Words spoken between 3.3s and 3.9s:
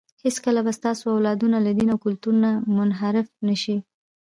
نه شي.